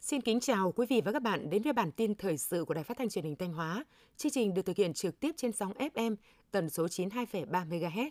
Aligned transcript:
Xin 0.00 0.20
kính 0.20 0.40
chào 0.40 0.72
quý 0.72 0.86
vị 0.90 1.00
và 1.04 1.12
các 1.12 1.22
bạn 1.22 1.50
đến 1.50 1.62
với 1.62 1.72
bản 1.72 1.92
tin 1.92 2.14
thời 2.14 2.38
sự 2.38 2.64
của 2.64 2.74
Đài 2.74 2.84
Phát 2.84 2.98
thanh 2.98 3.08
Truyền 3.08 3.24
hình 3.24 3.36
Thanh 3.36 3.52
Hóa. 3.52 3.84
Chương 4.16 4.32
trình 4.32 4.54
được 4.54 4.62
thực 4.62 4.76
hiện 4.76 4.92
trực 4.92 5.20
tiếp 5.20 5.34
trên 5.36 5.52
sóng 5.52 5.72
FM 5.72 6.16
tần 6.50 6.70
số 6.70 6.86
92,3 6.86 7.68
MHz. 7.68 8.10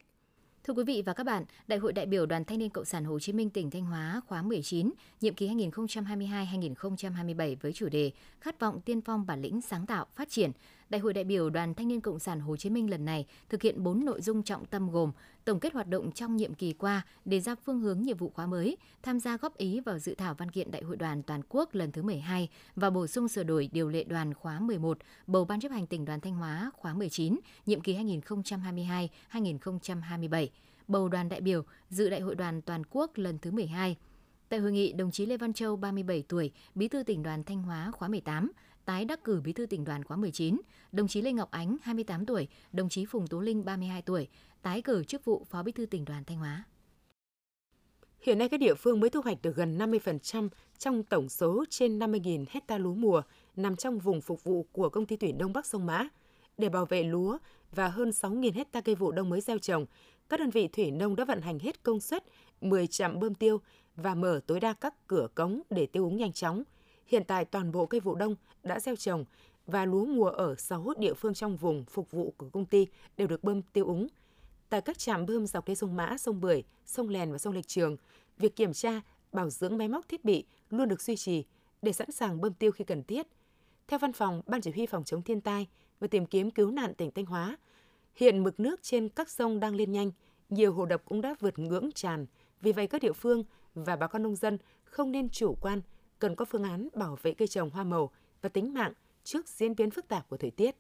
Thưa 0.64 0.74
quý 0.74 0.84
vị 0.84 1.04
và 1.06 1.14
các 1.14 1.24
bạn, 1.24 1.46
Đại 1.68 1.80
hội 1.80 1.94
đại 1.94 2.06
biểu 2.06 2.26
Đoàn 2.26 2.46
Thanh 2.46 2.60
niên 2.60 2.70
Cộng 2.70 2.86
sản 2.86 3.06
Hồ 3.06 3.20
Chí 3.20 3.34
Minh 3.34 3.50
tỉnh 3.50 3.70
Thanh 3.70 3.86
Hóa 3.86 4.22
khóa 4.28 4.42
19, 4.42 4.92
nhiệm 5.22 5.34
kỳ 5.34 5.50
2022-2027 5.50 7.56
với 7.62 7.74
chủ 7.74 7.90
đề 7.90 8.12
Khát 8.40 8.60
vọng 8.60 8.82
tiên 8.82 9.02
phong 9.02 9.26
bản 9.26 9.42
lĩnh 9.42 9.62
sáng 9.62 9.86
tạo 9.86 10.06
phát 10.16 10.30
triển. 10.30 10.52
Đại 10.94 11.00
hội 11.00 11.14
đại 11.14 11.24
biểu 11.24 11.50
Đoàn 11.50 11.74
Thanh 11.74 11.88
niên 11.88 12.02
Cộng 12.02 12.20
sản 12.20 12.40
Hồ 12.40 12.58
Chí 12.58 12.70
Minh 12.70 12.90
lần 12.90 13.06
này 13.06 13.26
thực 13.50 13.62
hiện 13.62 13.84
4 13.84 14.06
nội 14.06 14.22
dung 14.22 14.44
trọng 14.44 14.66
tâm 14.66 14.92
gồm 14.92 15.12
tổng 15.46 15.60
kết 15.60 15.74
hoạt 15.74 15.88
động 15.88 16.12
trong 16.12 16.36
nhiệm 16.36 16.54
kỳ 16.54 16.74
qua, 16.74 17.02
đề 17.26 17.40
ra 17.40 17.56
phương 17.56 17.80
hướng 17.80 18.02
nhiệm 18.02 18.18
vụ 18.18 18.32
khóa 18.36 18.46
mới, 18.46 18.78
tham 19.04 19.20
gia 19.20 19.38
góp 19.38 19.58
ý 19.58 19.80
vào 19.80 20.00
dự 20.00 20.16
thảo 20.16 20.34
văn 20.34 20.52
kiện 20.52 20.72
Đại 20.72 20.82
hội 20.82 20.98
đoàn 20.98 21.24
toàn 21.24 21.42
quốc 21.50 21.76
lần 21.76 21.92
thứ 21.92 22.02
12 22.02 22.50
và 22.76 22.90
bổ 22.90 23.08
sung 23.08 23.28
sửa 23.28 23.44
đổi 23.44 23.70
điều 23.72 23.90
lệ 23.90 24.04
đoàn 24.04 24.34
khóa 24.34 24.60
11, 24.60 24.98
bầu 25.28 25.46
Ban 25.46 25.60
chấp 25.60 25.72
hành 25.72 25.88
tỉnh 25.88 26.06
đoàn 26.06 26.20
Thanh 26.20 26.36
Hóa 26.36 26.72
khóa 26.74 26.94
19, 26.94 27.40
nhiệm 27.66 27.82
kỳ 27.82 27.96
2022-2027, 29.32 30.48
bầu 30.88 31.10
đoàn 31.10 31.30
đại 31.30 31.42
biểu 31.42 31.64
dự 31.90 32.10
Đại 32.10 32.20
hội 32.20 32.36
đoàn 32.36 32.62
toàn 32.62 32.84
quốc 32.90 33.12
lần 33.16 33.40
thứ 33.40 33.52
12. 33.52 33.96
Tại 34.50 34.60
hội 34.60 34.72
nghị, 34.72 34.94
đồng 34.94 35.12
chí 35.12 35.26
Lê 35.26 35.38
Văn 35.38 35.54
Châu, 35.54 35.76
37 35.76 36.24
tuổi, 36.28 36.52
Bí 36.76 36.88
thư 36.88 37.04
tỉnh 37.04 37.24
đoàn 37.24 37.44
Thanh 37.44 37.64
Hóa 37.64 37.92
khóa 37.92 38.08
18, 38.08 38.52
tái 38.86 39.06
đắc 39.06 39.24
cử 39.24 39.42
Bí 39.42 39.54
thư 39.54 39.66
tỉnh 39.66 39.84
đoàn 39.84 40.04
khóa 40.04 40.18
19, 40.18 40.62
đồng 40.92 41.08
chí 41.08 41.22
Lê 41.22 41.32
Ngọc 41.32 41.52
Ánh, 41.52 41.78
28 41.82 42.26
tuổi, 42.26 42.48
đồng 42.72 42.90
chí 42.90 43.06
Phùng 43.06 43.28
Tố 43.28 43.40
Linh, 43.40 43.66
32 43.66 44.02
tuổi, 44.02 44.28
tái 44.62 44.82
cử 44.82 45.04
chức 45.04 45.26
vụ 45.26 45.46
Phó 45.50 45.64
Bí 45.64 45.72
thư 45.72 45.86
tỉnh 45.86 46.06
đoàn 46.06 46.24
Thanh 46.24 46.38
Hóa. 46.38 46.64
Hiện 48.22 48.38
nay 48.38 48.50
các 48.50 48.60
địa 48.60 48.74
phương 48.74 49.00
mới 49.00 49.10
thu 49.10 49.22
hoạch 49.22 49.42
được 49.42 49.56
gần 49.56 49.78
50% 49.78 50.50
trong 50.78 51.04
tổng 51.04 51.30
số 51.30 51.66
trên 51.70 52.00
50.000 52.00 52.46
hecta 52.50 52.78
lúa 52.78 52.94
mùa 52.94 53.22
nằm 53.56 53.76
trong 53.76 54.00
vùng 54.00 54.22
phục 54.22 54.44
vụ 54.44 54.68
của 54.72 54.90
công 54.90 55.06
ty 55.06 55.18
thủy 55.18 55.32
Đông 55.32 55.54
Bắc 55.54 55.66
sông 55.66 55.86
Mã. 55.86 56.08
Để 56.58 56.70
bảo 56.70 56.86
vệ 56.86 57.04
lúa 57.04 57.38
và 57.72 57.88
hơn 57.88 58.10
6.000 58.10 58.54
hecta 58.54 58.82
cây 58.82 58.96
vụ 58.96 59.12
đông 59.12 59.30
mới 59.30 59.42
gieo 59.42 59.58
trồng, 59.58 59.86
các 60.30 60.40
đơn 60.40 60.50
vị 60.50 60.68
thủy 60.68 60.92
nông 60.92 61.16
đã 61.16 61.26
vận 61.26 61.42
hành 61.42 61.60
hết 61.60 61.84
công 61.84 62.00
suất 62.00 62.24
10 62.62 62.88
trạm 62.88 63.20
bơm 63.20 63.36
tiêu 63.36 63.62
và 63.96 64.16
mở 64.16 64.40
tối 64.48 64.60
đa 64.60 64.74
các 64.74 65.08
cửa 65.08 65.28
cống 65.36 65.62
để 65.70 65.86
tiêu 65.86 66.04
úng 66.04 66.18
nhanh 66.18 66.34
chóng. 66.34 66.64
Hiện 67.08 67.24
tại 67.24 67.46
toàn 67.46 67.72
bộ 67.72 67.86
cây 67.86 68.00
vụ 68.00 68.16
đông 68.16 68.36
đã 68.64 68.80
gieo 68.80 68.96
trồng 68.96 69.26
và 69.68 69.86
lúa 69.86 70.06
mùa 70.06 70.30
ở 70.30 70.56
6 70.56 70.94
địa 70.98 71.14
phương 71.14 71.34
trong 71.34 71.58
vùng 71.58 71.86
phục 71.86 72.12
vụ 72.12 72.34
của 72.38 72.50
công 72.50 72.66
ty 72.66 72.88
đều 73.18 73.28
được 73.28 73.44
bơm 73.44 73.62
tiêu 73.62 73.86
úng. 73.86 74.08
Tại 74.70 74.82
các 74.82 74.98
trạm 74.98 75.26
bơm 75.26 75.48
dọc 75.48 75.68
đê 75.68 75.76
sông 75.76 75.96
Mã, 75.96 76.18
sông 76.18 76.42
Bưởi, 76.42 76.64
sông 76.86 77.10
Lèn 77.10 77.32
và 77.32 77.38
sông 77.38 77.54
Lệch 77.54 77.68
Trường, 77.68 77.98
việc 78.38 78.56
kiểm 78.56 78.74
tra, 78.74 79.02
bảo 79.32 79.50
dưỡng 79.50 79.78
máy 79.78 79.88
móc 79.88 80.08
thiết 80.10 80.26
bị 80.26 80.46
luôn 80.70 80.88
được 80.88 81.02
duy 81.02 81.16
trì 81.16 81.44
để 81.82 81.94
sẵn 81.94 82.12
sàng 82.12 82.42
bơm 82.42 82.54
tiêu 82.54 82.72
khi 82.72 82.84
cần 82.84 83.04
thiết. 83.04 83.28
Theo 83.88 84.00
Văn 84.00 84.14
phòng 84.14 84.42
Ban 84.46 84.62
Chỉ 84.62 84.72
huy 84.72 84.86
Phòng 84.86 85.04
chống 85.04 85.22
thiên 85.22 85.42
tai 85.42 85.68
và 86.00 86.08
tìm 86.08 86.26
kiếm 86.26 86.52
cứu 86.52 86.72
nạn 86.72 86.94
tỉnh 86.94 87.12
Thanh 87.12 87.26
Hóa, 87.26 87.58
hiện 88.16 88.44
mực 88.44 88.60
nước 88.60 88.84
trên 88.84 89.10
các 89.10 89.30
sông 89.30 89.60
đang 89.60 89.76
lên 89.76 89.92
nhanh, 89.92 90.12
nhiều 90.50 90.74
hồ 90.74 90.86
đập 90.86 91.02
cũng 91.06 91.22
đã 91.22 91.36
vượt 91.40 91.60
ngưỡng 91.60 91.92
tràn. 91.92 92.26
Vì 92.62 92.72
vậy 92.72 92.88
các 92.88 93.02
địa 93.02 93.14
phương 93.14 93.44
và 93.76 93.96
bà 93.96 94.08
con 94.08 94.24
nông 94.24 94.36
dân 94.36 94.58
không 94.84 95.12
nên 95.12 95.30
chủ 95.30 95.56
quan, 95.62 95.82
cần 96.24 96.36
có 96.36 96.46
phương 96.46 96.64
án 96.64 96.88
bảo 96.96 97.18
vệ 97.22 97.34
cây 97.34 97.48
trồng 97.48 97.70
hoa 97.70 97.84
màu 97.84 98.12
và 98.42 98.50
tính 98.50 98.74
mạng 98.74 98.94
trước 99.24 99.48
diễn 99.48 99.76
biến 99.76 99.92
phức 99.92 100.08
tạp 100.08 100.30
của 100.30 100.38
thời 100.38 100.52
tiết. 100.52 100.76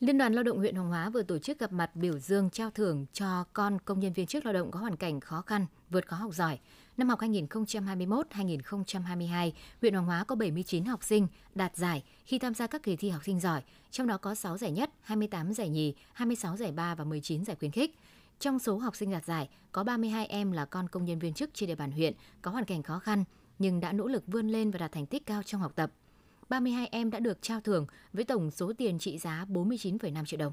Liên 0.00 0.18
đoàn 0.18 0.34
Lao 0.34 0.44
động 0.44 0.58
huyện 0.58 0.74
Hoàng 0.74 0.88
Hóa 0.88 1.10
vừa 1.10 1.22
tổ 1.22 1.38
chức 1.38 1.58
gặp 1.58 1.72
mặt 1.72 1.96
biểu 1.96 2.18
dương 2.18 2.50
trao 2.50 2.70
thưởng 2.70 3.06
cho 3.12 3.44
con 3.52 3.78
công 3.84 4.00
nhân 4.00 4.12
viên 4.12 4.26
chức 4.26 4.44
lao 4.44 4.54
động 4.54 4.70
có 4.70 4.80
hoàn 4.80 4.96
cảnh 4.96 5.20
khó 5.20 5.42
khăn, 5.42 5.66
vượt 5.90 6.06
khó 6.06 6.16
học 6.16 6.34
giỏi. 6.34 6.58
Năm 6.96 7.08
học 7.08 7.20
2021-2022, 7.20 9.50
huyện 9.80 9.94
Hoàng 9.94 10.06
Hóa 10.06 10.24
có 10.24 10.34
79 10.34 10.84
học 10.84 11.04
sinh 11.04 11.26
đạt 11.54 11.76
giải 11.76 12.04
khi 12.24 12.38
tham 12.38 12.54
gia 12.54 12.66
các 12.66 12.82
kỳ 12.82 12.96
thi 12.96 13.08
học 13.08 13.22
sinh 13.24 13.40
giỏi, 13.40 13.62
trong 13.90 14.06
đó 14.06 14.18
có 14.18 14.34
6 14.34 14.58
giải 14.58 14.70
nhất, 14.70 14.90
28 15.00 15.52
giải 15.52 15.68
nhì, 15.68 15.94
26 16.12 16.56
giải 16.56 16.72
ba 16.72 16.94
và 16.94 17.04
19 17.04 17.44
giải 17.44 17.56
khuyến 17.56 17.70
khích. 17.70 17.94
Trong 18.38 18.58
số 18.58 18.78
học 18.78 18.96
sinh 18.96 19.10
đạt 19.10 19.24
giải, 19.24 19.48
có 19.72 19.84
32 19.84 20.26
em 20.26 20.52
là 20.52 20.64
con 20.64 20.88
công 20.88 21.04
nhân 21.04 21.18
viên 21.18 21.34
chức 21.34 21.50
trên 21.54 21.66
địa 21.66 21.74
bàn 21.74 21.92
huyện 21.92 22.14
có 22.42 22.50
hoàn 22.50 22.64
cảnh 22.64 22.82
khó 22.82 22.98
khăn 22.98 23.24
nhưng 23.60 23.80
đã 23.80 23.92
nỗ 23.92 24.06
lực 24.06 24.22
vươn 24.26 24.48
lên 24.48 24.70
và 24.70 24.78
đạt 24.78 24.92
thành 24.92 25.06
tích 25.06 25.26
cao 25.26 25.42
trong 25.42 25.60
học 25.60 25.72
tập. 25.74 25.92
32 26.48 26.88
em 26.92 27.10
đã 27.10 27.18
được 27.18 27.42
trao 27.42 27.60
thưởng 27.60 27.86
với 28.12 28.24
tổng 28.24 28.50
số 28.50 28.72
tiền 28.78 28.98
trị 28.98 29.18
giá 29.18 29.44
49,5 29.48 30.24
triệu 30.24 30.38
đồng. 30.38 30.52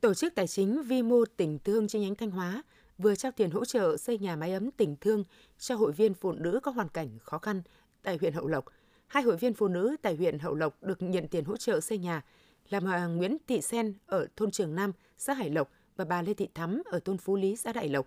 Tổ 0.00 0.14
chức 0.14 0.34
Tài 0.34 0.46
chính 0.46 0.82
Vi 0.82 1.02
mô 1.02 1.24
tỉnh 1.36 1.58
Thương 1.58 1.88
chi 1.88 2.00
nhánh 2.00 2.14
Thanh 2.14 2.30
Hóa 2.30 2.62
vừa 2.98 3.14
trao 3.14 3.32
tiền 3.32 3.50
hỗ 3.50 3.64
trợ 3.64 3.96
xây 3.96 4.18
nhà 4.18 4.36
máy 4.36 4.52
ấm 4.52 4.70
tỉnh 4.70 4.96
Thương 5.00 5.24
cho 5.58 5.74
hội 5.74 5.92
viên 5.92 6.14
phụ 6.14 6.32
nữ 6.32 6.60
có 6.62 6.70
hoàn 6.70 6.88
cảnh 6.88 7.18
khó 7.18 7.38
khăn 7.38 7.62
tại 8.02 8.18
huyện 8.20 8.32
Hậu 8.32 8.46
Lộc. 8.46 8.64
Hai 9.06 9.22
hội 9.22 9.36
viên 9.36 9.54
phụ 9.54 9.68
nữ 9.68 9.96
tại 10.02 10.16
huyện 10.16 10.38
Hậu 10.38 10.54
Lộc 10.54 10.82
được 10.82 11.02
nhận 11.02 11.28
tiền 11.28 11.44
hỗ 11.44 11.56
trợ 11.56 11.80
xây 11.80 11.98
nhà 11.98 12.24
là 12.68 12.80
bà 12.80 13.06
Nguyễn 13.06 13.36
Thị 13.46 13.60
Sen 13.60 13.94
ở 14.06 14.26
thôn 14.36 14.50
Trường 14.50 14.74
Nam, 14.74 14.92
xã 15.18 15.34
Hải 15.34 15.50
Lộc 15.50 15.70
và 15.96 16.04
bà 16.04 16.22
Lê 16.22 16.34
Thị 16.34 16.48
Thắm 16.54 16.82
ở 16.84 17.00
thôn 17.00 17.18
Phú 17.18 17.36
Lý, 17.36 17.56
xã 17.56 17.72
Đại 17.72 17.88
Lộc. 17.88 18.06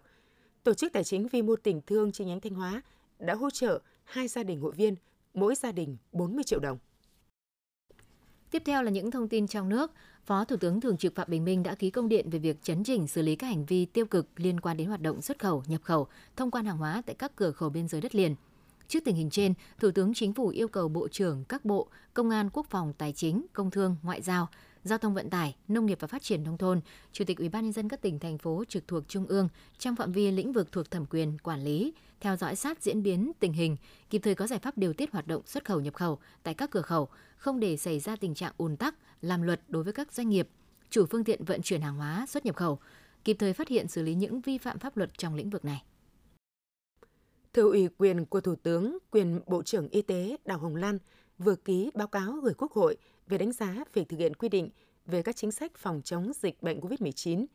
Tổ 0.63 0.73
chức 0.73 0.93
Tài 0.93 1.03
chính 1.03 1.27
Vi 1.27 1.41
mô 1.41 1.55
tỉnh 1.55 1.81
Thương 1.81 2.11
chi 2.11 2.25
nhánh 2.25 2.41
Thanh 2.41 2.53
Hóa 2.53 2.81
đã 3.25 3.35
hỗ 3.35 3.49
trợ 3.49 3.81
hai 4.03 4.27
gia 4.27 4.43
đình 4.43 4.61
hội 4.61 4.71
viên 4.71 4.95
mỗi 5.33 5.55
gia 5.55 5.71
đình 5.71 5.97
40 6.11 6.43
triệu 6.43 6.59
đồng. 6.59 6.77
Tiếp 8.51 8.61
theo 8.65 8.83
là 8.83 8.91
những 8.91 9.11
thông 9.11 9.29
tin 9.29 9.47
trong 9.47 9.69
nước. 9.69 9.91
Phó 10.25 10.45
Thủ 10.45 10.55
tướng 10.57 10.81
Thường 10.81 10.97
trực 10.97 11.15
Phạm 11.15 11.27
Bình 11.29 11.45
Minh 11.45 11.63
đã 11.63 11.75
ký 11.75 11.89
công 11.89 12.09
điện 12.09 12.29
về 12.29 12.39
việc 12.39 12.63
chấn 12.63 12.83
chỉnh 12.83 13.07
xử 13.07 13.21
lý 13.21 13.35
các 13.35 13.47
hành 13.47 13.65
vi 13.65 13.85
tiêu 13.85 14.05
cực 14.05 14.27
liên 14.35 14.59
quan 14.59 14.77
đến 14.77 14.87
hoạt 14.87 15.01
động 15.01 15.21
xuất 15.21 15.39
khẩu, 15.39 15.63
nhập 15.67 15.81
khẩu, 15.83 16.07
thông 16.35 16.51
quan 16.51 16.65
hàng 16.65 16.77
hóa 16.77 17.01
tại 17.05 17.15
các 17.15 17.35
cửa 17.35 17.51
khẩu 17.51 17.69
biên 17.69 17.87
giới 17.87 18.01
đất 18.01 18.15
liền. 18.15 18.35
Trước 18.87 18.99
tình 19.05 19.15
hình 19.15 19.29
trên, 19.29 19.53
Thủ 19.79 19.91
tướng 19.91 20.13
Chính 20.13 20.33
phủ 20.33 20.47
yêu 20.47 20.67
cầu 20.67 20.87
Bộ 20.87 21.07
trưởng 21.07 21.43
các 21.49 21.65
bộ, 21.65 21.87
Công 22.13 22.29
an, 22.29 22.49
Quốc 22.53 22.67
phòng, 22.69 22.93
Tài 22.97 23.13
chính, 23.13 23.45
Công 23.53 23.71
thương, 23.71 23.95
Ngoại 24.03 24.21
giao, 24.21 24.49
Giao 24.83 24.97
thông 24.97 25.13
vận 25.13 25.29
tải, 25.29 25.55
Nông 25.67 25.85
nghiệp 25.85 25.97
và 26.01 26.07
Phát 26.07 26.21
triển 26.21 26.43
nông 26.43 26.57
thôn, 26.57 26.81
Chủ 27.11 27.25
tịch 27.25 27.37
Ủy 27.37 27.49
ban 27.49 27.63
nhân 27.63 27.73
dân 27.73 27.89
các 27.89 28.01
tỉnh 28.01 28.19
thành 28.19 28.37
phố 28.37 28.63
trực 28.67 28.87
thuộc 28.87 29.03
trung 29.07 29.25
ương 29.25 29.49
trong 29.77 29.95
phạm 29.95 30.11
vi 30.11 30.31
lĩnh 30.31 30.53
vực 30.53 30.71
thuộc 30.71 30.91
thẩm 30.91 31.05
quyền 31.05 31.37
quản 31.43 31.63
lý, 31.63 31.93
theo 32.19 32.35
dõi 32.35 32.55
sát 32.55 32.83
diễn 32.83 33.03
biến 33.03 33.31
tình 33.39 33.53
hình, 33.53 33.77
kịp 34.09 34.19
thời 34.19 34.35
có 34.35 34.47
giải 34.47 34.59
pháp 34.59 34.77
điều 34.77 34.93
tiết 34.93 35.11
hoạt 35.11 35.27
động 35.27 35.41
xuất 35.45 35.65
khẩu 35.65 35.79
nhập 35.79 35.93
khẩu 35.93 36.19
tại 36.43 36.53
các 36.53 36.71
cửa 36.71 36.81
khẩu, 36.81 37.09
không 37.35 37.59
để 37.59 37.77
xảy 37.77 37.99
ra 37.99 38.15
tình 38.15 38.35
trạng 38.35 38.53
ùn 38.57 38.77
tắc, 38.77 38.95
làm 39.21 39.41
luật 39.41 39.61
đối 39.67 39.83
với 39.83 39.93
các 39.93 40.13
doanh 40.13 40.29
nghiệp, 40.29 40.49
chủ 40.89 41.05
phương 41.05 41.23
tiện 41.23 41.45
vận 41.45 41.61
chuyển 41.61 41.81
hàng 41.81 41.95
hóa 41.95 42.25
xuất 42.29 42.45
nhập 42.45 42.55
khẩu, 42.55 42.79
kịp 43.23 43.35
thời 43.39 43.53
phát 43.53 43.67
hiện 43.67 43.87
xử 43.87 44.01
lý 44.01 44.13
những 44.15 44.41
vi 44.41 44.57
phạm 44.57 44.79
pháp 44.79 44.97
luật 44.97 45.17
trong 45.17 45.35
lĩnh 45.35 45.49
vực 45.49 45.65
này. 45.65 45.83
Thưa 47.53 47.63
ủy 47.63 47.87
quyền 47.97 48.25
của 48.25 48.41
Thủ 48.41 48.55
tướng, 48.55 48.97
quyền 49.11 49.39
Bộ 49.47 49.63
trưởng 49.63 49.89
Y 49.89 50.01
tế 50.01 50.37
Đào 50.45 50.57
Hồng 50.57 50.75
Lan 50.75 50.97
vừa 51.43 51.55
ký 51.55 51.91
báo 51.93 52.07
cáo 52.07 52.31
gửi 52.31 52.53
Quốc 52.57 52.71
hội 52.71 52.97
về 53.27 53.37
đánh 53.37 53.51
giá 53.51 53.75
việc 53.93 54.09
thực 54.09 54.17
hiện 54.17 54.35
quy 54.35 54.49
định 54.49 54.69
về 55.05 55.21
các 55.21 55.35
chính 55.35 55.51
sách 55.51 55.71
phòng 55.77 56.01
chống 56.03 56.31
dịch 56.41 56.63
bệnh 56.63 56.79
COVID-19. 56.79 57.45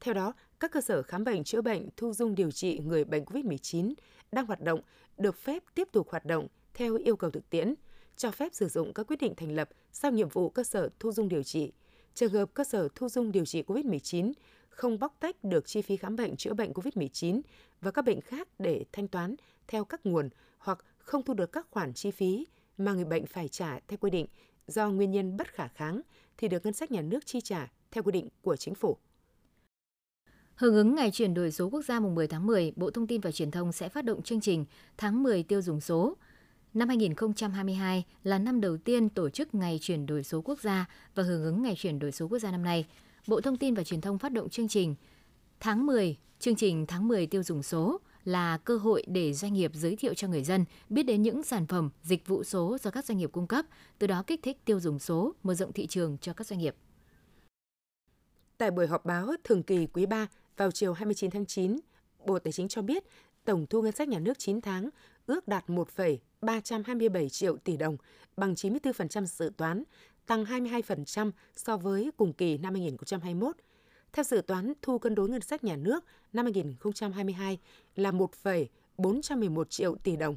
Theo 0.00 0.14
đó, 0.14 0.32
các 0.60 0.72
cơ 0.72 0.80
sở 0.80 1.02
khám 1.02 1.24
bệnh 1.24 1.44
chữa 1.44 1.62
bệnh 1.62 1.88
thu 1.96 2.12
dung 2.12 2.34
điều 2.34 2.50
trị 2.50 2.78
người 2.78 3.04
bệnh 3.04 3.24
COVID-19 3.24 3.94
đang 4.32 4.46
hoạt 4.46 4.60
động 4.60 4.80
được 5.18 5.36
phép 5.36 5.62
tiếp 5.74 5.88
tục 5.92 6.10
hoạt 6.10 6.24
động 6.24 6.46
theo 6.74 6.96
yêu 6.96 7.16
cầu 7.16 7.30
thực 7.30 7.50
tiễn, 7.50 7.74
cho 8.16 8.30
phép 8.30 8.48
sử 8.54 8.68
dụng 8.68 8.92
các 8.92 9.06
quyết 9.06 9.20
định 9.20 9.34
thành 9.36 9.54
lập 9.54 9.68
sau 9.92 10.10
nhiệm 10.10 10.28
vụ 10.28 10.48
cơ 10.48 10.64
sở 10.64 10.88
thu 10.98 11.12
dung 11.12 11.28
điều 11.28 11.42
trị. 11.42 11.72
Trường 12.14 12.32
hợp 12.32 12.54
cơ 12.54 12.64
sở 12.64 12.88
thu 12.94 13.08
dung 13.08 13.32
điều 13.32 13.44
trị 13.44 13.62
COVID-19 13.62 14.32
không 14.68 14.98
bóc 14.98 15.16
tách 15.20 15.44
được 15.44 15.66
chi 15.66 15.82
phí 15.82 15.96
khám 15.96 16.16
bệnh 16.16 16.36
chữa 16.36 16.54
bệnh 16.54 16.72
COVID-19 16.72 17.40
và 17.80 17.90
các 17.90 18.04
bệnh 18.04 18.20
khác 18.20 18.48
để 18.58 18.84
thanh 18.92 19.08
toán 19.08 19.34
theo 19.68 19.84
các 19.84 20.06
nguồn 20.06 20.28
hoặc 20.58 20.84
không 20.98 21.22
thu 21.22 21.34
được 21.34 21.52
các 21.52 21.66
khoản 21.70 21.94
chi 21.94 22.10
phí 22.10 22.46
mà 22.78 22.92
người 22.92 23.04
bệnh 23.04 23.26
phải 23.26 23.48
trả 23.48 23.78
theo 23.88 23.98
quy 24.00 24.10
định 24.10 24.26
do 24.66 24.90
nguyên 24.90 25.10
nhân 25.10 25.36
bất 25.36 25.48
khả 25.48 25.68
kháng 25.68 26.00
thì 26.38 26.48
được 26.48 26.64
ngân 26.64 26.74
sách 26.74 26.90
nhà 26.90 27.02
nước 27.02 27.26
chi 27.26 27.40
trả 27.40 27.72
theo 27.90 28.02
quy 28.02 28.12
định 28.12 28.28
của 28.42 28.56
chính 28.56 28.74
phủ. 28.74 28.96
Hưởng 30.54 30.74
ứng 30.74 30.94
ngày 30.94 31.10
chuyển 31.10 31.34
đổi 31.34 31.52
số 31.52 31.68
quốc 31.68 31.84
gia 31.84 32.00
mùng 32.00 32.14
10 32.14 32.26
tháng 32.26 32.46
10, 32.46 32.72
Bộ 32.76 32.90
Thông 32.90 33.06
tin 33.06 33.20
và 33.20 33.32
Truyền 33.32 33.50
thông 33.50 33.72
sẽ 33.72 33.88
phát 33.88 34.04
động 34.04 34.22
chương 34.22 34.40
trình 34.40 34.64
Tháng 34.96 35.22
10 35.22 35.42
tiêu 35.42 35.62
dùng 35.62 35.80
số. 35.80 36.16
Năm 36.74 36.88
2022 36.88 38.04
là 38.22 38.38
năm 38.38 38.60
đầu 38.60 38.76
tiên 38.76 39.08
tổ 39.08 39.30
chức 39.30 39.54
ngày 39.54 39.78
chuyển 39.82 40.06
đổi 40.06 40.22
số 40.22 40.42
quốc 40.42 40.60
gia 40.60 40.86
và 41.14 41.22
hưởng 41.22 41.44
ứng 41.44 41.62
ngày 41.62 41.74
chuyển 41.76 41.98
đổi 41.98 42.12
số 42.12 42.28
quốc 42.28 42.38
gia 42.38 42.50
năm 42.50 42.62
nay, 42.62 42.86
Bộ 43.26 43.40
Thông 43.40 43.56
tin 43.56 43.74
và 43.74 43.84
Truyền 43.84 44.00
thông 44.00 44.18
phát 44.18 44.32
động 44.32 44.48
chương 44.48 44.68
trình 44.68 44.94
Tháng 45.60 45.86
10, 45.86 46.16
chương 46.38 46.56
trình 46.56 46.86
Tháng 46.86 47.08
10 47.08 47.26
tiêu 47.26 47.42
dùng 47.42 47.62
số 47.62 48.00
là 48.24 48.58
cơ 48.58 48.76
hội 48.76 49.02
để 49.06 49.32
doanh 49.32 49.52
nghiệp 49.52 49.70
giới 49.74 49.96
thiệu 49.96 50.14
cho 50.14 50.28
người 50.28 50.42
dân 50.42 50.64
biết 50.88 51.02
đến 51.02 51.22
những 51.22 51.42
sản 51.42 51.66
phẩm, 51.66 51.90
dịch 52.02 52.26
vụ 52.26 52.44
số 52.44 52.76
do 52.82 52.90
các 52.90 53.04
doanh 53.04 53.18
nghiệp 53.18 53.30
cung 53.32 53.46
cấp, 53.46 53.66
từ 53.98 54.06
đó 54.06 54.22
kích 54.26 54.42
thích 54.42 54.64
tiêu 54.64 54.80
dùng 54.80 54.98
số, 54.98 55.34
mở 55.42 55.54
rộng 55.54 55.72
thị 55.72 55.86
trường 55.86 56.18
cho 56.20 56.32
các 56.32 56.46
doanh 56.46 56.60
nghiệp. 56.60 56.74
Tại 58.58 58.70
buổi 58.70 58.86
họp 58.86 59.04
báo 59.04 59.28
thường 59.44 59.62
kỳ 59.62 59.86
quý 59.86 60.06
3 60.06 60.26
vào 60.56 60.70
chiều 60.70 60.92
29 60.92 61.30
tháng 61.30 61.46
9, 61.46 61.78
Bộ 62.26 62.38
Tài 62.38 62.52
chính 62.52 62.68
cho 62.68 62.82
biết 62.82 63.04
tổng 63.44 63.66
thu 63.66 63.82
ngân 63.82 63.92
sách 63.92 64.08
nhà 64.08 64.18
nước 64.18 64.38
9 64.38 64.60
tháng 64.60 64.88
ước 65.26 65.48
đạt 65.48 65.70
1,327 65.70 67.28
triệu 67.28 67.56
tỷ 67.56 67.76
đồng, 67.76 67.96
bằng 68.36 68.54
94% 68.54 69.24
dự 69.24 69.50
toán, 69.56 69.82
tăng 70.26 70.44
22% 70.44 71.30
so 71.56 71.76
với 71.76 72.10
cùng 72.16 72.32
kỳ 72.32 72.58
năm 72.58 72.74
2021. 72.74 73.56
Theo 74.14 74.24
dự 74.24 74.42
toán, 74.46 74.72
thu 74.82 74.98
cân 74.98 75.14
đối 75.14 75.28
ngân 75.28 75.40
sách 75.40 75.64
nhà 75.64 75.76
nước 75.76 76.04
năm 76.32 76.44
2022 76.44 77.58
là 77.96 78.10
1,411 78.10 79.70
triệu 79.70 79.96
tỷ 79.96 80.16
đồng. 80.16 80.36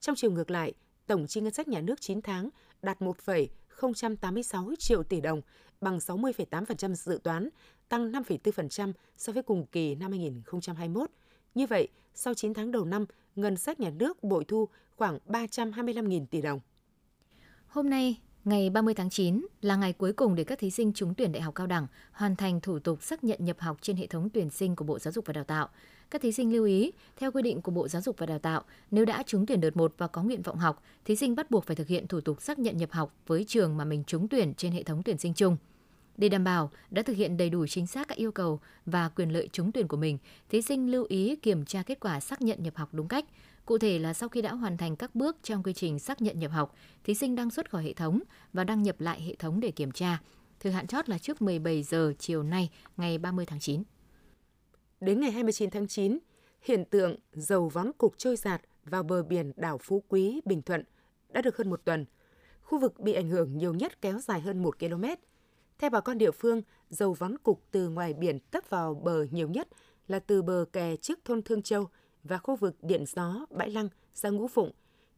Trong 0.00 0.16
chiều 0.16 0.30
ngược 0.30 0.50
lại, 0.50 0.72
tổng 1.06 1.26
chi 1.26 1.40
ngân 1.40 1.52
sách 1.52 1.68
nhà 1.68 1.80
nước 1.80 2.00
9 2.00 2.22
tháng 2.22 2.48
đạt 2.82 3.02
1,086 3.02 4.70
triệu 4.78 5.02
tỷ 5.02 5.20
đồng, 5.20 5.40
bằng 5.80 5.98
60,8% 5.98 6.94
dự 6.94 7.20
toán, 7.22 7.48
tăng 7.88 8.12
5,4% 8.12 8.92
so 9.16 9.32
với 9.32 9.42
cùng 9.42 9.66
kỳ 9.66 9.94
năm 9.94 10.10
2021. 10.10 11.10
Như 11.54 11.66
vậy, 11.66 11.88
sau 12.14 12.34
9 12.34 12.54
tháng 12.54 12.70
đầu 12.70 12.84
năm, 12.84 13.06
ngân 13.36 13.56
sách 13.56 13.80
nhà 13.80 13.90
nước 13.90 14.22
bội 14.22 14.44
thu 14.44 14.68
khoảng 14.96 15.18
325.000 15.26 16.26
tỷ 16.26 16.42
đồng. 16.42 16.60
Hôm 17.66 17.90
nay, 17.90 18.20
Ngày 18.44 18.70
30 18.70 18.94
tháng 18.94 19.10
9 19.10 19.46
là 19.62 19.76
ngày 19.76 19.92
cuối 19.92 20.12
cùng 20.12 20.34
để 20.34 20.44
các 20.44 20.58
thí 20.58 20.70
sinh 20.70 20.92
trúng 20.92 21.14
tuyển 21.14 21.32
đại 21.32 21.42
học 21.42 21.54
cao 21.54 21.66
đẳng 21.66 21.86
hoàn 22.12 22.36
thành 22.36 22.60
thủ 22.60 22.78
tục 22.78 23.02
xác 23.02 23.24
nhận 23.24 23.44
nhập 23.44 23.56
học 23.60 23.78
trên 23.80 23.96
hệ 23.96 24.06
thống 24.06 24.28
tuyển 24.34 24.50
sinh 24.50 24.76
của 24.76 24.84
Bộ 24.84 24.98
Giáo 24.98 25.12
dục 25.12 25.26
và 25.26 25.32
Đào 25.32 25.44
tạo. 25.44 25.68
Các 26.10 26.22
thí 26.22 26.32
sinh 26.32 26.52
lưu 26.52 26.64
ý, 26.64 26.92
theo 27.16 27.32
quy 27.32 27.42
định 27.42 27.62
của 27.62 27.70
Bộ 27.70 27.88
Giáo 27.88 28.02
dục 28.02 28.18
và 28.18 28.26
Đào 28.26 28.38
tạo, 28.38 28.62
nếu 28.90 29.04
đã 29.04 29.22
trúng 29.26 29.46
tuyển 29.46 29.60
đợt 29.60 29.76
1 29.76 29.94
và 29.98 30.06
có 30.06 30.22
nguyện 30.22 30.42
vọng 30.42 30.56
học, 30.56 30.82
thí 31.04 31.16
sinh 31.16 31.34
bắt 31.34 31.50
buộc 31.50 31.64
phải 31.64 31.76
thực 31.76 31.86
hiện 31.86 32.06
thủ 32.06 32.20
tục 32.20 32.42
xác 32.42 32.58
nhận 32.58 32.76
nhập 32.76 32.92
học 32.92 33.14
với 33.26 33.44
trường 33.48 33.76
mà 33.76 33.84
mình 33.84 34.04
trúng 34.06 34.28
tuyển 34.28 34.54
trên 34.54 34.72
hệ 34.72 34.82
thống 34.82 35.02
tuyển 35.02 35.18
sinh 35.18 35.34
chung. 35.34 35.56
Để 36.18 36.28
đảm 36.28 36.44
bảo 36.44 36.70
đã 36.90 37.02
thực 37.02 37.16
hiện 37.16 37.36
đầy 37.36 37.50
đủ 37.50 37.66
chính 37.66 37.86
xác 37.86 38.08
các 38.08 38.18
yêu 38.18 38.32
cầu 38.32 38.60
và 38.86 39.08
quyền 39.08 39.32
lợi 39.32 39.48
trúng 39.52 39.72
tuyển 39.72 39.88
của 39.88 39.96
mình, 39.96 40.18
thí 40.48 40.62
sinh 40.62 40.90
lưu 40.90 41.06
ý 41.08 41.36
kiểm 41.36 41.64
tra 41.64 41.82
kết 41.82 42.00
quả 42.00 42.20
xác 42.20 42.42
nhận 42.42 42.62
nhập 42.62 42.76
học 42.76 42.88
đúng 42.92 43.08
cách, 43.08 43.24
Cụ 43.68 43.78
thể 43.78 43.98
là 43.98 44.14
sau 44.14 44.28
khi 44.28 44.42
đã 44.42 44.52
hoàn 44.52 44.76
thành 44.76 44.96
các 44.96 45.14
bước 45.14 45.36
trong 45.42 45.62
quy 45.62 45.72
trình 45.72 45.98
xác 45.98 46.22
nhận 46.22 46.38
nhập 46.38 46.50
học, 46.50 46.74
thí 47.04 47.14
sinh 47.14 47.34
đăng 47.34 47.50
xuất 47.50 47.70
khỏi 47.70 47.84
hệ 47.84 47.92
thống 47.92 48.20
và 48.52 48.64
đăng 48.64 48.82
nhập 48.82 49.00
lại 49.00 49.20
hệ 49.20 49.34
thống 49.34 49.60
để 49.60 49.70
kiểm 49.70 49.92
tra. 49.92 50.18
Thời 50.60 50.72
hạn 50.72 50.86
chót 50.86 51.08
là 51.08 51.18
trước 51.18 51.42
17 51.42 51.82
giờ 51.82 52.12
chiều 52.18 52.42
nay, 52.42 52.70
ngày 52.96 53.18
30 53.18 53.46
tháng 53.46 53.60
9. 53.60 53.82
Đến 55.00 55.20
ngày 55.20 55.30
29 55.30 55.70
tháng 55.70 55.88
9, 55.88 56.18
hiện 56.62 56.84
tượng 56.84 57.16
dầu 57.32 57.68
vón 57.68 57.92
cục 57.98 58.14
trôi 58.18 58.36
giạt 58.36 58.62
vào 58.84 59.02
bờ 59.02 59.22
biển 59.22 59.52
đảo 59.56 59.78
Phú 59.78 60.02
Quý, 60.08 60.40
Bình 60.44 60.62
Thuận 60.62 60.84
đã 61.28 61.42
được 61.42 61.56
hơn 61.56 61.70
một 61.70 61.80
tuần. 61.84 62.04
Khu 62.62 62.78
vực 62.78 63.00
bị 63.00 63.12
ảnh 63.12 63.28
hưởng 63.28 63.58
nhiều 63.58 63.74
nhất 63.74 64.02
kéo 64.02 64.18
dài 64.18 64.40
hơn 64.40 64.62
1 64.62 64.78
km. 64.78 65.04
Theo 65.78 65.90
bà 65.90 66.00
con 66.00 66.18
địa 66.18 66.30
phương, 66.30 66.62
dầu 66.90 67.12
vón 67.12 67.38
cục 67.38 67.62
từ 67.70 67.88
ngoài 67.88 68.14
biển 68.14 68.38
tấp 68.38 68.64
vào 68.68 68.94
bờ 68.94 69.26
nhiều 69.30 69.48
nhất 69.48 69.68
là 70.08 70.18
từ 70.18 70.42
bờ 70.42 70.64
kè 70.72 70.96
trước 70.96 71.18
thôn 71.24 71.42
Thương 71.42 71.62
Châu– 71.62 71.88
và 72.28 72.38
khu 72.38 72.56
vực 72.56 72.76
điện 72.82 73.04
gió 73.06 73.46
Bãi 73.50 73.70
Lăng 73.70 73.88
ra 74.14 74.30
Ngũ 74.30 74.48
Phụng. 74.48 74.70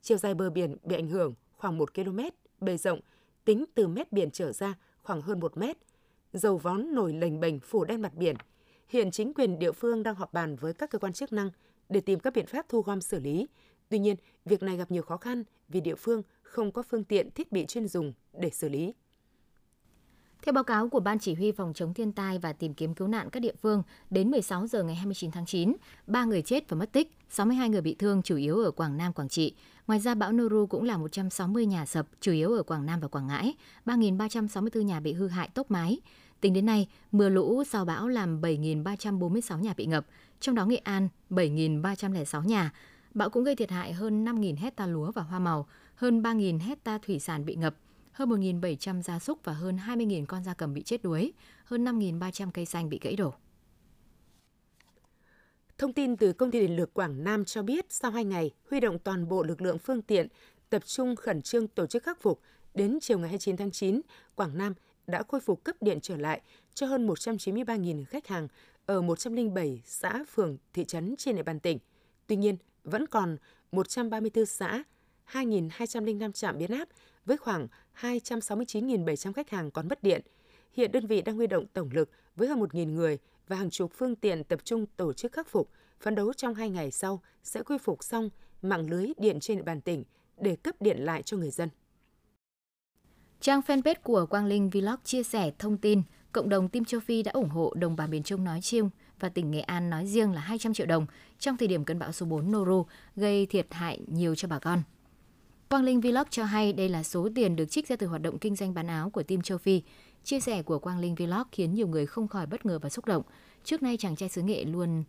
Chiều 0.03 0.19
dài 0.19 0.35
bờ 0.35 0.51
biển 0.51 0.77
bị 0.83 0.97
ảnh 0.97 1.09
hưởng 1.09 1.35
khoảng 1.57 1.79
1 1.79 1.95
km, 1.95 2.19
bề 2.61 2.77
rộng 2.77 3.01
tính 3.45 3.65
từ 3.75 3.89
mét 3.89 4.13
biển 4.13 4.31
trở 4.31 4.53
ra 4.53 4.75
khoảng 5.03 5.23
hơn 5.23 5.41
1 5.41 5.57
mét. 5.57 5.77
Dầu 6.33 6.59
vón 6.59 6.95
nổi 6.95 7.13
lềnh 7.13 7.41
bềnh 7.41 7.61
phủ 7.61 7.85
đen 7.85 8.03
mặt 8.03 8.15
biển. 8.15 8.37
Hiện 8.89 9.11
chính 9.11 9.35
quyền 9.35 9.59
địa 9.59 9.73
phương 9.73 10.03
đang 10.03 10.15
họp 10.15 10.33
bàn 10.33 10.57
với 10.57 10.73
các 10.73 10.91
cơ 10.91 10.99
quan 10.99 11.13
chức 11.13 11.33
năng 11.33 11.51
để 11.89 12.01
tìm 12.01 12.21
các 12.21 12.35
biện 12.35 12.47
pháp 12.47 12.67
thu 12.69 12.83
gom 12.83 13.01
xử 13.01 13.21
lý. 13.21 13.49
Tuy 13.89 13.99
nhiên, 13.99 14.17
việc 14.45 14.63
này 14.63 14.77
gặp 14.77 14.91
nhiều 14.91 15.03
khó 15.03 15.17
khăn 15.17 15.45
vì 15.69 15.81
địa 15.81 15.95
phương 15.95 16.23
không 16.43 16.73
có 16.73 16.83
phương 16.83 17.05
tiện 17.05 17.31
thiết 17.31 17.53
bị 17.53 17.67
chuyên 17.67 17.89
dùng 17.89 18.13
để 18.33 18.51
xử 18.51 18.69
lý. 18.69 18.95
Theo 20.43 20.53
báo 20.53 20.65
cáo 20.65 20.89
của 20.89 21.01
Ban 21.01 21.19
Chỉ 21.19 21.35
huy 21.35 21.53
Phòng 21.53 21.73
chống 21.75 21.95
thiên 21.95 22.13
tai 22.13 22.39
và 22.39 22.53
tìm 22.53 22.75
kiếm 22.75 22.95
cứu 22.95 23.09
nạn 23.09 23.31
các 23.31 23.41
địa 23.41 23.55
phương, 23.63 23.83
đến 24.11 24.31
16 24.31 24.67
giờ 24.67 24.83
ngày 24.83 24.95
29 24.95 25.31
tháng 25.31 25.47
9, 25.47 25.73
3 26.07 26.25
người 26.25 26.43
chết 26.43 26.69
và 26.69 26.77
mất 26.77 26.93
tích, 26.93 27.13
62 27.31 27.69
người 27.69 27.81
bị 27.81 27.95
thương 27.95 28.23
chủ 28.23 28.37
yếu 28.37 28.59
ở 28.59 28.71
Quảng 28.71 28.97
Nam, 28.97 29.13
Quảng 29.13 29.29
Trị. 29.29 29.55
Ngoài 29.87 30.01
ra 30.01 30.15
bão 30.15 30.33
Noru 30.33 30.67
cũng 30.67 30.85
làm 30.85 31.01
160 31.01 31.67
nhà 31.67 31.87
sập 31.87 32.07
chủ 32.21 32.33
yếu 32.33 32.53
ở 32.53 32.63
Quảng 32.63 32.87
Nam 32.87 33.01
và 33.01 33.09
Quảng 33.09 33.27
Ngãi, 33.27 33.55
3.364 33.87 34.83
nhà 34.83 35.01
bị 35.01 35.13
hư 35.13 35.29
hại 35.29 35.49
tốc 35.55 35.71
mái. 35.71 36.01
Tính 36.41 36.53
đến 36.53 36.67
nay, 36.67 36.89
mưa 37.13 37.29
lũ 37.29 37.65
sau 37.65 37.85
bão 37.85 38.09
làm 38.09 38.41
7.346 38.41 39.59
nhà 39.59 39.75
bị 39.77 39.87
ngập, 39.87 40.07
trong 40.41 40.55
đó 40.55 40.67
Nghệ 40.67 40.77
An 40.77 41.09
7.306 41.31 42.45
nhà. 42.45 42.73
Bão 43.15 43.31
cũng 43.31 43.45
gây 43.45 43.57
thiệt 43.57 43.71
hại 43.71 43.93
hơn 43.93 44.25
5.000 44.25 44.57
hecta 44.57 44.87
lúa 44.87 45.13
và 45.13 45.23
hoa 45.23 45.39
màu, 45.39 45.67
hơn 45.95 46.23
3.000 46.23 46.61
hecta 46.61 46.99
thủy 46.99 47.19
sản 47.19 47.45
bị 47.45 47.55
ngập, 47.55 47.75
hơn 48.13 48.29
1.700 48.29 49.03
gia 49.03 49.19
súc 49.19 49.45
và 49.45 49.53
hơn 49.53 49.77
20.000 49.87 50.27
con 50.27 50.45
gia 50.45 50.55
cầm 50.55 50.75
bị 50.75 50.83
chết 50.83 51.03
đuối, 51.03 51.33
hơn 51.65 51.85
5.300 51.85 52.51
cây 52.51 52.67
xanh 52.67 52.89
bị 52.89 52.99
gãy 53.03 53.17
đổ. 53.17 53.35
Thông 55.79 55.93
tin 55.93 56.17
từ 56.17 56.33
Công 56.33 56.51
ty 56.51 56.61
Điện 56.61 56.77
lực 56.77 56.95
Quảng 56.95 57.25
Nam 57.25 57.45
cho 57.45 57.63
biết 57.63 57.87
sau 57.89 58.11
2 58.11 58.25
ngày 58.25 58.51
huy 58.71 58.81
động 58.81 58.99
toàn 58.99 59.29
bộ 59.29 59.43
lực 59.43 59.63
lượng 59.63 59.79
phương 59.79 60.03
tiện 60.03 60.27
tập 60.71 60.83
trung 60.87 61.17
khẩn 61.17 61.43
trương 61.43 61.69
tổ 61.69 61.87
chức 61.87 62.03
khắc 62.03 62.21
phục, 62.23 62.41
đến 62.75 62.99
chiều 63.01 63.19
ngày 63.19 63.29
29 63.29 63.57
tháng 63.57 63.71
9, 63.71 64.01
Quảng 64.35 64.59
Nam 64.59 64.75
đã 65.07 65.23
khôi 65.23 65.41
phục 65.41 65.65
cấp 65.65 65.77
điện 65.81 65.99
trở 66.03 66.17
lại 66.17 66.41
cho 66.75 66.87
hơn 66.87 67.07
193.000 67.07 68.05
khách 68.05 68.27
hàng 68.27 68.49
ở 68.87 69.03
107 69.03 69.83
xã, 69.85 70.25
phường, 70.35 70.57
thị 70.73 70.85
trấn 70.85 71.15
trên 71.19 71.37
địa 71.37 71.43
bàn 71.43 71.61
tỉnh. 71.61 71.79
Tuy 72.27 72.37
nhiên, 72.37 72.57
vẫn 72.85 73.07
còn 73.07 73.37
134 73.73 74.47
xã, 74.47 74.83
2.205 75.33 76.33
trạm 76.33 76.59
biến 76.59 76.71
áp 76.71 76.89
với 77.31 77.37
khoảng 77.37 77.69
269.700 78.01 79.33
khách 79.33 79.51
hàng 79.51 79.71
còn 79.71 79.89
mất 79.89 80.03
điện. 80.03 80.23
Hiện 80.73 80.93
đơn 80.93 81.07
vị 81.07 81.23
đang 81.23 81.37
huy 81.37 81.47
động 81.47 81.67
tổng 81.73 81.91
lực 81.93 82.11
với 82.37 82.49
hơn 82.49 82.61
1.000 82.61 82.95
người 82.95 83.19
và 83.49 83.57
hàng 83.57 83.71
chục 83.71 83.93
phương 83.95 84.17
tiện 84.17 84.45
tập 84.45 84.61
trung 84.65 84.87
tổ 84.97 85.13
chức 85.13 85.33
khắc 85.33 85.49
phục, 85.49 85.71
phấn 86.01 86.15
đấu 86.15 86.33
trong 86.33 86.55
hai 86.55 86.71
ngày 86.71 86.91
sau 86.91 87.23
sẽ 87.43 87.63
khôi 87.63 87.79
phục 87.79 88.05
xong 88.05 88.31
mạng 88.63 88.91
lưới 88.91 89.13
điện 89.17 89.41
trên 89.41 89.57
địa 89.57 89.63
bàn 89.63 89.81
tỉnh 89.81 90.05
để 90.41 90.57
cấp 90.57 90.75
điện 90.81 91.05
lại 91.05 91.23
cho 91.23 91.37
người 91.37 91.51
dân. 91.51 91.69
Trang 93.41 93.61
fanpage 93.67 93.95
của 94.03 94.27
Quang 94.27 94.47
Linh 94.47 94.71
Vlog 94.71 95.01
chia 95.05 95.23
sẻ 95.23 95.53
thông 95.59 95.79
tin 95.79 96.03
cộng 96.33 96.49
đồng 96.49 96.69
Tim 96.69 96.85
Châu 96.85 97.01
Phi 97.01 97.23
đã 97.23 97.33
ủng 97.33 97.49
hộ 97.49 97.75
đồng 97.77 97.97
bào 97.97 98.09
miền 98.09 98.23
Trung 98.23 98.45
nói 98.45 98.61
chung 98.63 98.91
và 99.21 99.29
tỉnh 99.29 99.51
Nghệ 99.51 99.61
An 99.61 99.91
nói 99.91 100.07
riêng 100.07 100.33
là 100.33 100.41
200 100.41 100.75
triệu 100.75 100.87
đồng 100.87 101.07
trong 101.39 101.57
thời 101.57 101.69
điểm 101.69 101.85
cơn 101.85 101.99
bão 101.99 102.13
số 102.13 102.27
4 102.27 102.53
Noru 102.53 102.87
gây 103.17 103.47
thiệt 103.47 103.67
hại 103.71 104.01
nhiều 104.07 104.35
cho 104.35 104.49
bà 104.49 104.59
con. 104.59 104.83
Quang 105.71 105.85
Linh 105.85 106.01
Vlog 106.01 106.27
cho 106.31 106.45
hay 106.45 106.73
đây 106.73 106.89
là 106.89 107.03
số 107.03 107.29
tiền 107.35 107.57
được 107.57 107.71
trích 107.71 107.89
ra 107.89 107.97
từ 107.97 108.07
hoạt 108.07 108.23
động 108.23 108.39
kinh 108.39 108.57
doanh 108.57 108.75
bán 108.75 108.87
áo 108.87 109.11
của 109.11 109.23
team 109.23 109.43
châu 109.43 109.59
Phi. 109.59 109.83
Chia 110.25 110.41
sẻ 110.41 110.63
của 110.63 110.79
Quang 110.79 110.99
Linh 110.99 111.15
Vlog 111.15 111.43
khiến 111.53 111.75
nhiều 111.75 111.89
người 111.89 112.07
không 112.07 112.29
khỏi 112.29 112.47
bất 112.47 112.67
ngờ 112.67 112.79
và 112.79 112.89
xúc 112.89 113.05
động. 113.05 113.23
Trước 113.65 113.83
nay 113.83 113.97
chàng 113.97 114.17
trai 114.17 114.29
xứ 114.29 114.43
nghệ 114.43 114.65
luôn 114.65 115.05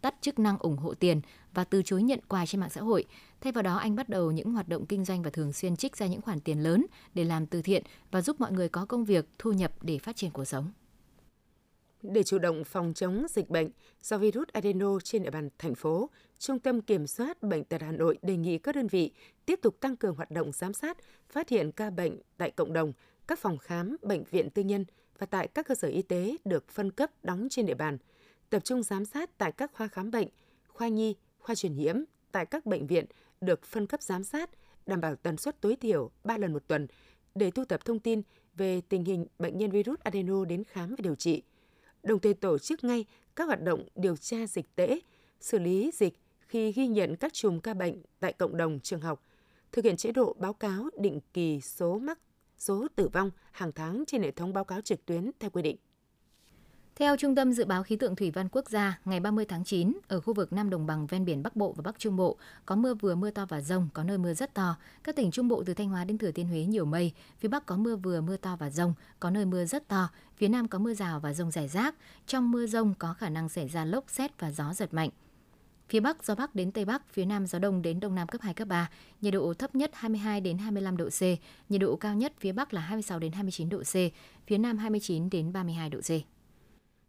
tắt 0.00 0.14
chức 0.20 0.38
năng 0.38 0.58
ủng 0.58 0.76
hộ 0.76 0.94
tiền 0.94 1.20
và 1.54 1.64
từ 1.64 1.82
chối 1.82 2.02
nhận 2.02 2.20
quà 2.28 2.46
trên 2.46 2.60
mạng 2.60 2.70
xã 2.70 2.80
hội. 2.80 3.04
Thay 3.40 3.52
vào 3.52 3.62
đó, 3.62 3.76
anh 3.76 3.96
bắt 3.96 4.08
đầu 4.08 4.30
những 4.30 4.52
hoạt 4.52 4.68
động 4.68 4.86
kinh 4.86 5.04
doanh 5.04 5.22
và 5.22 5.30
thường 5.30 5.52
xuyên 5.52 5.76
trích 5.76 5.96
ra 5.96 6.06
những 6.06 6.20
khoản 6.20 6.40
tiền 6.40 6.62
lớn 6.62 6.86
để 7.14 7.24
làm 7.24 7.46
từ 7.46 7.62
thiện 7.62 7.82
và 8.10 8.22
giúp 8.22 8.40
mọi 8.40 8.52
người 8.52 8.68
có 8.68 8.86
công 8.86 9.04
việc, 9.04 9.28
thu 9.38 9.52
nhập 9.52 9.72
để 9.82 9.98
phát 9.98 10.16
triển 10.16 10.30
cuộc 10.30 10.44
sống. 10.44 10.72
Để 12.12 12.22
chủ 12.22 12.38
động 12.38 12.64
phòng 12.64 12.94
chống 12.94 13.26
dịch 13.30 13.50
bệnh 13.50 13.70
do 14.02 14.18
virus 14.18 14.48
adeno 14.52 15.00
trên 15.00 15.22
địa 15.22 15.30
bàn 15.30 15.48
thành 15.58 15.74
phố, 15.74 16.10
Trung 16.38 16.58
tâm 16.58 16.80
Kiểm 16.80 17.06
soát 17.06 17.42
Bệnh 17.42 17.64
tật 17.64 17.82
Hà 17.82 17.92
Nội 17.92 18.18
đề 18.22 18.36
nghị 18.36 18.58
các 18.58 18.74
đơn 18.74 18.86
vị 18.86 19.12
tiếp 19.46 19.58
tục 19.62 19.80
tăng 19.80 19.96
cường 19.96 20.14
hoạt 20.14 20.30
động 20.30 20.52
giám 20.52 20.72
sát, 20.72 20.96
phát 21.28 21.48
hiện 21.48 21.72
ca 21.72 21.90
bệnh 21.90 22.18
tại 22.36 22.50
cộng 22.50 22.72
đồng, 22.72 22.92
các 23.26 23.38
phòng 23.38 23.58
khám, 23.58 23.96
bệnh 24.02 24.24
viện 24.24 24.50
tư 24.50 24.62
nhân 24.62 24.84
và 25.18 25.26
tại 25.26 25.48
các 25.48 25.66
cơ 25.66 25.74
sở 25.74 25.88
y 25.88 26.02
tế 26.02 26.36
được 26.44 26.68
phân 26.68 26.90
cấp 26.90 27.10
đóng 27.22 27.46
trên 27.50 27.66
địa 27.66 27.74
bàn, 27.74 27.98
tập 28.50 28.64
trung 28.64 28.82
giám 28.82 29.04
sát 29.04 29.38
tại 29.38 29.52
các 29.52 29.72
khoa 29.72 29.88
khám 29.88 30.10
bệnh, 30.10 30.28
khoa 30.68 30.88
nhi, 30.88 31.16
khoa 31.38 31.54
truyền 31.54 31.76
nhiễm, 31.76 31.96
tại 32.32 32.46
các 32.46 32.66
bệnh 32.66 32.86
viện 32.86 33.04
được 33.40 33.64
phân 33.64 33.86
cấp 33.86 34.02
giám 34.02 34.24
sát, 34.24 34.50
đảm 34.86 35.00
bảo 35.00 35.16
tần 35.16 35.36
suất 35.36 35.60
tối 35.60 35.76
thiểu 35.76 36.10
3 36.24 36.38
lần 36.38 36.52
một 36.52 36.68
tuần 36.68 36.86
để 37.34 37.50
thu 37.50 37.64
thập 37.64 37.84
thông 37.84 37.98
tin 37.98 38.22
về 38.54 38.80
tình 38.80 39.04
hình 39.04 39.26
bệnh 39.38 39.58
nhân 39.58 39.70
virus 39.70 39.98
adeno 40.00 40.44
đến 40.44 40.64
khám 40.64 40.90
và 40.90 40.96
điều 41.02 41.14
trị– 41.14 41.42
đồng 42.06 42.20
thời 42.20 42.34
tổ 42.34 42.58
chức 42.58 42.84
ngay 42.84 43.04
các 43.36 43.44
hoạt 43.44 43.62
động 43.62 43.88
điều 43.94 44.16
tra 44.16 44.46
dịch 44.46 44.74
tễ, 44.74 45.00
xử 45.40 45.58
lý 45.58 45.90
dịch 45.94 46.14
khi 46.40 46.72
ghi 46.72 46.86
nhận 46.86 47.16
các 47.16 47.32
chùm 47.32 47.60
ca 47.60 47.74
bệnh 47.74 48.02
tại 48.20 48.32
cộng 48.32 48.56
đồng 48.56 48.80
trường 48.80 49.00
học, 49.00 49.22
thực 49.72 49.84
hiện 49.84 49.96
chế 49.96 50.12
độ 50.12 50.36
báo 50.38 50.52
cáo 50.52 50.88
định 50.98 51.20
kỳ 51.32 51.60
số 51.60 51.98
mắc, 51.98 52.18
số 52.58 52.86
tử 52.94 53.08
vong 53.08 53.30
hàng 53.52 53.72
tháng 53.72 54.04
trên 54.06 54.22
hệ 54.22 54.30
thống 54.30 54.52
báo 54.52 54.64
cáo 54.64 54.80
trực 54.80 55.06
tuyến 55.06 55.30
theo 55.40 55.50
quy 55.50 55.62
định. 55.62 55.76
Theo 56.98 57.16
Trung 57.16 57.34
tâm 57.34 57.52
Dự 57.52 57.64
báo 57.64 57.82
Khí 57.82 57.96
tượng 57.96 58.16
Thủy 58.16 58.30
văn 58.30 58.48
Quốc 58.52 58.68
gia, 58.68 58.98
ngày 59.04 59.20
30 59.20 59.44
tháng 59.44 59.64
9, 59.64 59.92
ở 60.08 60.20
khu 60.20 60.34
vực 60.34 60.52
Nam 60.52 60.70
Đồng 60.70 60.86
bằng 60.86 61.06
ven 61.06 61.24
biển 61.24 61.42
Bắc 61.42 61.56
Bộ 61.56 61.72
và 61.72 61.82
Bắc 61.82 61.98
Trung 61.98 62.16
Bộ 62.16 62.36
có 62.66 62.76
mưa 62.76 62.94
vừa 62.94 63.14
mưa 63.14 63.30
to 63.30 63.46
và 63.46 63.60
rông, 63.60 63.88
có 63.92 64.04
nơi 64.04 64.18
mưa 64.18 64.34
rất 64.34 64.54
to. 64.54 64.76
Các 65.04 65.16
tỉnh 65.16 65.30
Trung 65.30 65.48
Bộ 65.48 65.62
từ 65.66 65.74
Thanh 65.74 65.88
Hóa 65.88 66.04
đến 66.04 66.18
Thừa 66.18 66.30
Thiên 66.30 66.48
Huế 66.48 66.64
nhiều 66.64 66.84
mây, 66.84 67.12
phía 67.38 67.48
Bắc 67.48 67.66
có 67.66 67.76
mưa 67.76 67.96
vừa 67.96 68.20
mưa 68.20 68.36
to 68.36 68.56
và 68.56 68.70
rông, 68.70 68.94
có 69.20 69.30
nơi 69.30 69.44
mưa 69.44 69.64
rất 69.64 69.88
to, 69.88 70.08
phía 70.36 70.48
Nam 70.48 70.68
có 70.68 70.78
mưa 70.78 70.94
rào 70.94 71.20
và 71.20 71.32
rông 71.32 71.50
rải 71.50 71.68
rác. 71.68 71.94
Trong 72.26 72.50
mưa 72.50 72.66
rông 72.66 72.94
có 72.98 73.14
khả 73.14 73.28
năng 73.28 73.48
xảy 73.48 73.68
ra 73.68 73.84
lốc 73.84 74.04
xét 74.10 74.40
và 74.40 74.50
gió 74.50 74.74
giật 74.74 74.94
mạnh. 74.94 75.10
Phía 75.88 76.00
Bắc 76.00 76.24
gió 76.24 76.34
Bắc 76.34 76.54
đến 76.54 76.72
Tây 76.72 76.84
Bắc, 76.84 77.02
phía 77.12 77.24
Nam 77.24 77.46
gió 77.46 77.58
Đông 77.58 77.82
đến 77.82 78.00
Đông 78.00 78.14
Nam 78.14 78.28
cấp 78.28 78.40
2, 78.42 78.54
cấp 78.54 78.68
3. 78.68 78.90
Nhiệt 79.20 79.32
độ 79.32 79.54
thấp 79.54 79.74
nhất 79.74 79.90
22 79.94 80.40
đến 80.40 80.58
25 80.58 80.96
độ 80.96 81.08
C, 81.08 81.22
nhiệt 81.68 81.80
độ 81.80 81.96
cao 81.96 82.14
nhất 82.14 82.32
phía 82.40 82.52
Bắc 82.52 82.74
là 82.74 82.80
26 82.80 83.18
đến 83.18 83.32
29 83.32 83.68
độ 83.68 83.82
C, 83.82 83.94
phía 84.46 84.58
Nam 84.58 84.78
29 84.78 85.30
đến 85.30 85.52
32 85.52 85.90
độ 85.90 86.00
C. 86.00 86.35